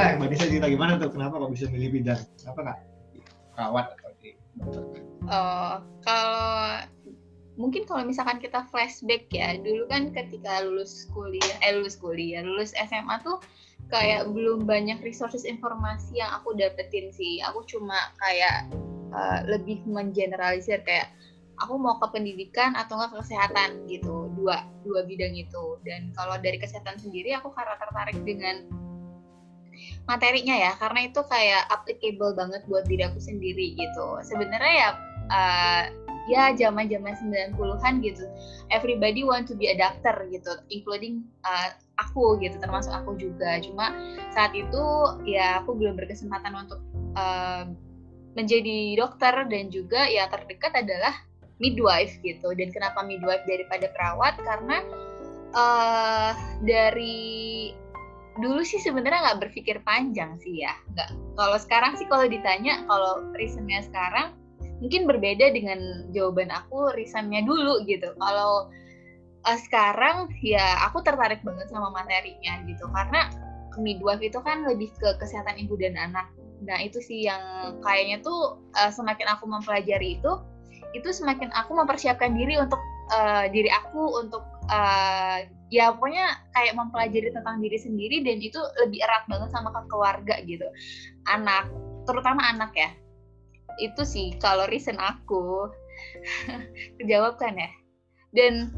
[0.00, 2.78] kak mbak Nisa cerita gimana tuh kenapa kok bisa milih bidang apa kak
[3.54, 4.30] perawat atau di
[5.30, 6.84] Oh, kalau
[7.60, 12.72] mungkin kalau misalkan kita flashback ya, dulu kan ketika lulus kuliah, eh lulus kuliah, lulus
[12.76, 13.40] SMA tuh
[13.88, 17.40] kayak belum banyak resources informasi yang aku dapetin sih.
[17.52, 18.68] Aku cuma kayak
[19.12, 21.08] uh, lebih mengeneralisir kayak
[21.60, 25.76] aku mau ke pendidikan atau enggak ke kesehatan gitu, dua dua bidang itu.
[25.84, 28.66] Dan kalau dari kesehatan sendiri aku karena tertarik dengan
[30.08, 34.06] materinya ya karena itu kayak applicable banget buat diri aku sendiri gitu.
[34.26, 34.90] Sebenarnya ya
[35.30, 35.84] uh,
[36.28, 38.22] ya zaman zaman 90-an gitu
[38.70, 43.60] everybody want to be a doctor gitu including uh, aku gitu termasuk aku juga.
[43.60, 43.92] Cuma
[44.32, 44.82] saat itu
[45.28, 46.80] ya aku belum berkesempatan untuk
[47.14, 47.68] uh,
[48.34, 51.12] menjadi dokter dan juga ya terdekat adalah
[51.60, 52.56] midwife gitu.
[52.56, 54.34] Dan kenapa midwife daripada perawat?
[54.40, 54.78] Karena
[55.52, 56.32] uh,
[56.64, 57.70] dari
[58.40, 60.74] dulu sih sebenarnya nggak berpikir panjang sih ya.
[60.96, 64.36] Nggak kalau sekarang sih kalau ditanya kalau reasonnya sekarang
[64.80, 68.16] mungkin berbeda dengan jawaban aku reasonnya dulu gitu.
[68.16, 68.72] Kalau
[69.44, 72.88] uh, sekarang ya aku tertarik banget sama materinya gitu.
[72.90, 73.30] Karena
[73.78, 76.26] midwife itu kan lebih ke kesehatan ibu dan anak.
[76.64, 77.40] Nah itu sih yang
[77.84, 80.32] kayaknya tuh uh, semakin aku mempelajari itu
[80.90, 82.82] itu semakin aku mempersiapkan diri untuk
[83.14, 89.00] uh, diri aku untuk uh, ya pokoknya kayak mempelajari tentang diri sendiri dan itu lebih
[89.06, 90.66] erat banget sama ke keluarga gitu.
[91.30, 91.70] Anak
[92.04, 92.90] terutama anak ya.
[93.78, 95.70] Itu sih kalau reason aku
[96.98, 97.70] kejawab kan ya.
[98.34, 98.74] Dan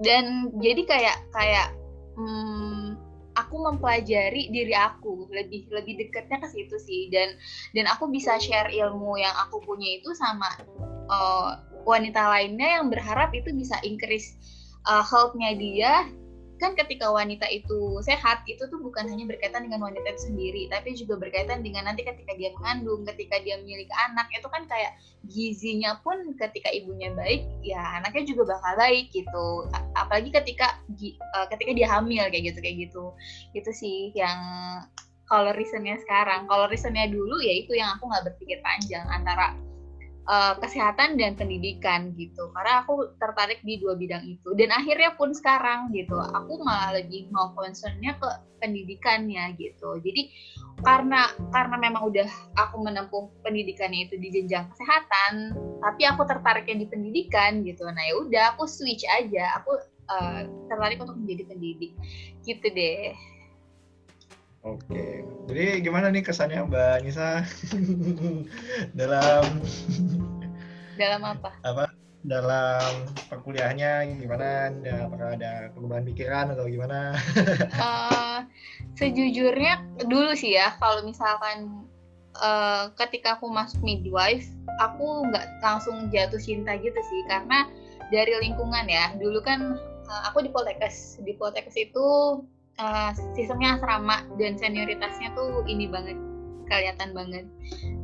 [0.00, 1.68] dan jadi kayak kayak
[2.16, 2.96] hmm,
[3.36, 7.12] aku mempelajari diri aku lebih lebih dekatnya ke situ sih.
[7.12, 7.36] Dan
[7.76, 10.48] dan aku bisa share ilmu yang aku punya itu sama
[11.12, 15.92] uh, wanita lainnya yang berharap itu bisa increase uh, health-nya dia
[16.60, 20.92] kan ketika wanita itu sehat itu tuh bukan hanya berkaitan dengan wanita itu sendiri tapi
[20.92, 24.92] juga berkaitan dengan nanti ketika dia mengandung ketika dia memiliki anak itu kan kayak
[25.24, 29.72] gizinya pun ketika ibunya baik ya anaknya juga bakal baik gitu.
[29.96, 30.76] Apalagi ketika
[31.36, 33.04] uh, ketika dia hamil kayak gitu kayak gitu.
[33.56, 34.38] Itu sih yang
[35.28, 36.44] kalau reasonnya sekarang.
[36.44, 39.56] Kalau reasonnya dulu ya itu yang aku nggak berpikir panjang antara
[40.26, 42.50] uh, kesehatan dan pendidikan gitu.
[42.52, 44.52] Karena aku tertarik di dua bidang itu.
[44.58, 48.28] Dan akhirnya pun sekarang gitu aku malah lebih mau concernnya ke
[48.60, 50.00] pendidikannya gitu.
[50.02, 50.32] Jadi
[50.84, 55.52] karena karena memang udah aku menempuh pendidikannya itu di jenjang kesehatan
[55.84, 57.88] tapi aku tertariknya di pendidikan gitu.
[57.88, 59.60] Nah ya udah aku switch aja.
[59.62, 59.72] Aku
[60.08, 61.92] uh, tertarik untuk menjadi pendidik.
[62.44, 63.16] Gitu deh
[64.60, 67.48] Oke, jadi gimana nih kesannya Mbak Nisa
[69.00, 69.44] dalam
[71.00, 71.56] dalam apa?
[71.64, 71.84] Apa?
[72.20, 74.68] Dalam perkuliahannya gimana?
[74.68, 77.16] Ada, apakah ada perubahan pikiran atau gimana?
[77.80, 78.44] uh,
[79.00, 81.88] sejujurnya dulu sih ya, kalau misalkan
[82.36, 84.44] uh, ketika aku masuk midwife,
[84.76, 87.64] aku nggak langsung jatuh cinta gitu sih, karena
[88.12, 89.16] dari lingkungan ya.
[89.16, 92.44] Dulu kan uh, aku di Poltekkes, di Poltekkes itu
[92.78, 96.16] uh, sistemnya asrama dan senioritasnya tuh ini banget
[96.70, 97.44] kelihatan banget.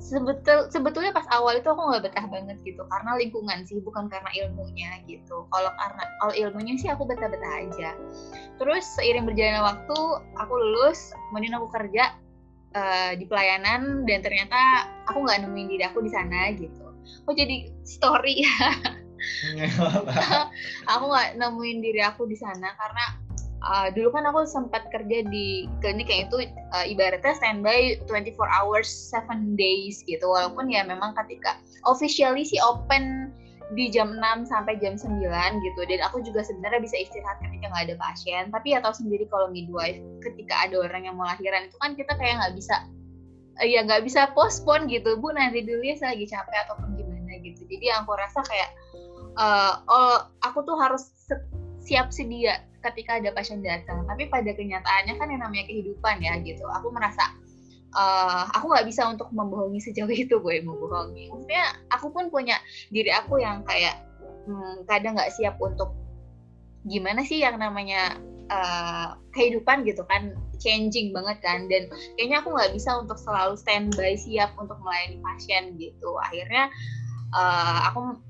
[0.00, 4.28] Sebetul sebetulnya pas awal itu aku nggak betah banget gitu karena lingkungan sih bukan karena
[4.36, 5.48] ilmunya gitu.
[5.48, 7.96] Kalau karena kalau ilmunya sih aku betah-betah aja.
[8.60, 9.98] Terus seiring berjalannya waktu
[10.36, 12.20] aku lulus kemudian aku kerja
[12.76, 16.84] uh, di pelayanan dan ternyata aku nggak nemuin diri aku di sana gitu.
[17.24, 18.56] Oh jadi story ya.
[20.96, 23.19] Aku nggak nemuin diri aku di sana karena
[23.64, 28.88] uh, dulu kan aku sempat kerja di klinik yang itu uh, ibaratnya standby 24 hours
[29.12, 30.24] 7 days gitu.
[30.24, 33.32] Walaupun ya memang ketika officially sih open
[33.78, 35.20] di jam 6 sampai jam 9
[35.62, 35.80] gitu.
[35.86, 38.44] Dan aku juga sebenarnya bisa istirahat ketika nggak ada pasien.
[38.50, 42.12] Tapi ya tahu sendiri kalau midwife ketika ada orang yang mau lahiran itu kan kita
[42.16, 42.74] kayak nggak bisa
[43.60, 45.20] uh, ya nggak bisa postpone gitu.
[45.20, 47.62] Bu nanti dulu ya saya lagi capek ataupun gimana gitu.
[47.68, 48.70] Jadi aku rasa kayak
[49.36, 51.12] uh, oh aku tuh harus
[51.80, 54.04] siap sedia ketika ada pasien datang.
[54.08, 56.64] Tapi pada kenyataannya kan yang namanya kehidupan ya gitu.
[56.80, 57.36] Aku merasa
[57.94, 61.28] uh, aku nggak bisa untuk membohongi sejauh itu gue membohongi.
[61.32, 62.56] Maksudnya aku pun punya
[62.88, 64.00] diri aku yang kayak
[64.48, 65.92] hmm, kadang nggak siap untuk
[66.88, 68.16] gimana sih yang namanya
[68.48, 70.32] uh, kehidupan gitu kan.
[70.60, 71.68] Changing banget kan.
[71.68, 76.16] Dan kayaknya aku nggak bisa untuk selalu standby siap untuk melayani pasien gitu.
[76.20, 76.68] Akhirnya
[77.36, 78.20] uh, aku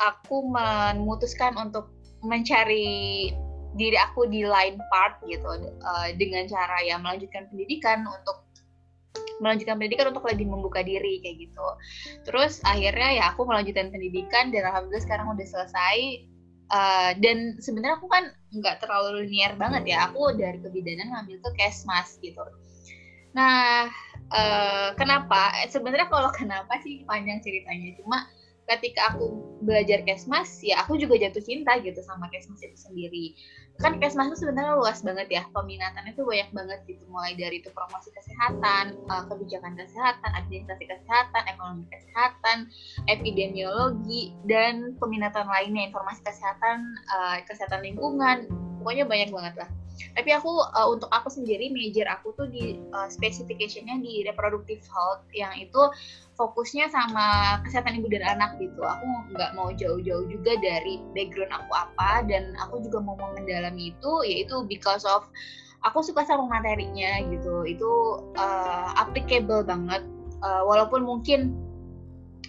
[0.00, 3.30] aku memutuskan untuk mencari
[3.78, 8.50] diri aku di line part gitu uh, dengan cara ya melanjutkan pendidikan untuk
[9.40, 11.66] melanjutkan pendidikan untuk lebih membuka diri kayak gitu.
[12.28, 16.28] Terus akhirnya ya aku melanjutkan pendidikan dan alhamdulillah sekarang udah selesai.
[16.70, 20.06] Uh, dan sebenarnya aku kan nggak terlalu linear banget ya.
[20.12, 22.44] Aku dari kebidanan ngambil tuh kesmas gitu.
[23.34, 23.90] Nah,
[24.30, 25.50] uh, kenapa?
[25.66, 27.96] Sebenarnya kalau kenapa sih panjang ceritanya.
[27.98, 28.28] Cuma
[28.70, 33.34] ketika aku belajar kesmas, ya aku juga jatuh cinta gitu sama kesmas itu sendiri.
[33.80, 37.02] Kan kesmas itu sebenarnya luas banget ya, peminatannya itu banyak banget gitu.
[37.08, 42.68] Mulai dari itu promosi kesehatan, uh, kebijakan kesehatan, administrasi kesehatan, ekonomi kesehatan,
[43.08, 48.46] epidemiologi, dan peminatan lainnya, informasi kesehatan, uh, kesehatan lingkungan,
[48.80, 49.70] pokoknya banyak banget lah
[50.16, 55.22] tapi aku uh, untuk aku sendiri major aku tuh di uh, specificationnya di reproductive health
[55.32, 55.82] yang itu
[56.40, 58.80] fokusnya sama kesehatan ibu dan anak gitu.
[58.80, 59.04] Aku
[59.36, 64.64] nggak mau jauh-jauh juga dari background aku apa dan aku juga mau mendalami itu yaitu
[64.64, 65.28] because of
[65.84, 67.64] aku suka sama materinya gitu.
[67.68, 67.90] Itu
[68.40, 70.04] uh, applicable banget.
[70.40, 71.52] Uh, walaupun mungkin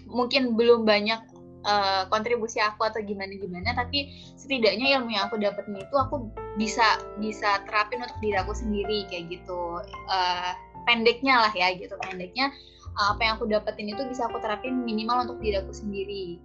[0.07, 1.30] mungkin belum banyak
[1.65, 7.01] uh, kontribusi aku atau gimana gimana tapi setidaknya ilmu yang aku dapetin itu aku bisa
[7.21, 9.81] bisa terapin untuk diri aku sendiri kayak gitu.
[10.09, 10.51] Uh,
[10.85, 11.93] pendeknya lah ya gitu.
[12.01, 12.49] Pendeknya
[12.97, 16.41] uh, apa yang aku dapetin itu bisa aku terapin minimal untuk diri aku sendiri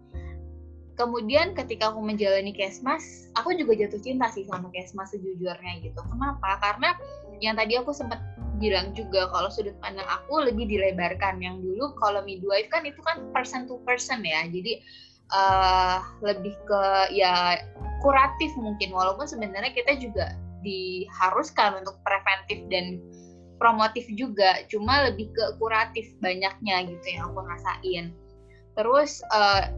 [0.96, 6.00] kemudian ketika aku menjalani kesmas aku juga jatuh cinta sih sama kesmas sejujurnya gitu.
[6.00, 6.56] Kenapa?
[6.58, 6.96] Karena
[7.44, 8.18] yang tadi aku sempat
[8.56, 11.38] bilang juga kalau sudut pandang aku lebih dilebarkan.
[11.44, 14.48] Yang dulu kalau midwife kan itu kan person to person ya.
[14.48, 14.80] Jadi
[15.30, 16.82] uh, lebih ke
[17.12, 17.60] ya
[18.00, 18.96] kuratif mungkin.
[18.96, 20.32] Walaupun sebenarnya kita juga
[20.64, 22.98] diharuskan untuk preventif dan
[23.60, 24.64] promotif juga.
[24.72, 28.16] Cuma lebih ke kuratif banyaknya gitu yang aku rasain.
[28.76, 29.68] Terus uh,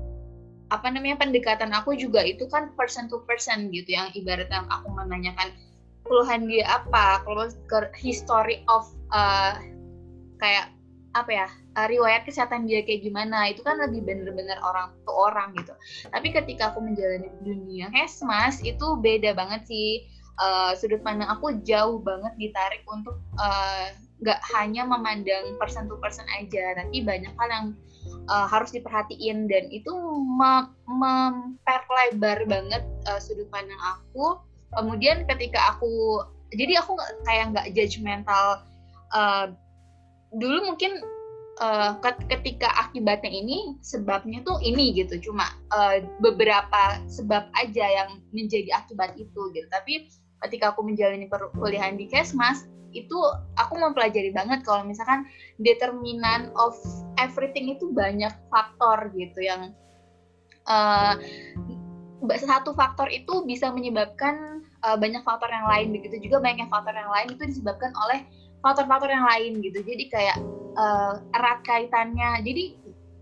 [0.69, 5.53] apa namanya pendekatan aku juga itu kan person to person gitu yang ibaratnya aku menanyakan
[6.05, 9.57] keluhan dia apa kalau ke history of uh,
[10.41, 10.73] kayak
[11.17, 15.57] apa ya uh, riwayat kesehatan dia kayak gimana itu kan lebih bener-bener orang tuh orang
[15.57, 15.73] gitu.
[16.13, 20.05] Tapi ketika aku menjalani dunia hesmas itu beda banget sih.
[20.39, 26.27] Uh, sudut pandang aku jauh banget ditarik untuk uh, nggak hanya memandang person to person
[26.43, 27.67] aja tapi banyak hal yang
[28.31, 29.47] uh, harus diperhatiin.
[29.47, 29.93] Dan itu
[30.87, 34.39] memperlebar banget uh, sudut pandang aku.
[34.75, 36.23] Kemudian ketika aku
[36.53, 36.97] jadi aku
[37.29, 38.65] kayak nggak judgmental
[39.13, 39.53] uh,
[40.37, 41.01] dulu mungkin
[41.61, 41.97] uh,
[42.29, 45.31] ketika akibatnya ini sebabnya tuh ini gitu.
[45.31, 49.69] Cuma uh, beberapa sebab aja yang menjadi akibat itu gitu.
[49.73, 50.09] Tapi
[50.47, 53.19] ketika aku menjalani perkuliahan di Kesmas itu
[53.61, 55.29] aku mempelajari banget kalau misalkan
[55.61, 56.77] determinan of
[57.21, 59.77] everything itu banyak faktor gitu yang
[60.65, 61.21] uh,
[62.25, 65.95] satu faktor itu bisa menyebabkan uh, banyak faktor yang lain.
[65.95, 68.25] Begitu juga banyak faktor yang lain itu disebabkan oleh
[68.65, 69.85] faktor-faktor yang lain gitu.
[69.85, 70.39] Jadi kayak
[70.75, 72.43] uh, erat kaitannya.
[72.43, 72.65] Jadi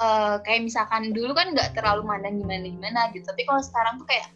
[0.01, 3.25] uh, kayak misalkan dulu kan nggak terlalu mandang gimana gimana gitu.
[3.29, 4.33] Tapi kalau sekarang tuh kayak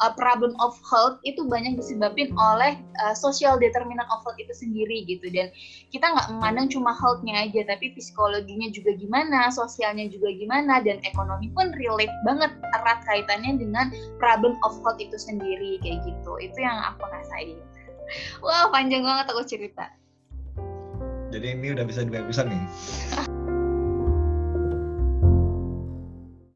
[0.00, 5.04] uh, problem of health itu banyak disebabkan oleh uh, social determinant of health itu sendiri
[5.04, 5.28] gitu.
[5.28, 5.52] Dan
[5.92, 11.52] kita nggak memandang cuma healthnya aja tapi psikologinya juga gimana sosialnya juga gimana dan ekonomi
[11.52, 13.86] pun relate banget erat kaitannya dengan
[14.16, 16.32] problem of health itu sendiri kayak gitu.
[16.40, 17.60] Itu yang aku rasain.
[18.40, 19.90] Wow panjang banget aku cerita.
[21.32, 22.64] Jadi ini udah bisa dua episode nih.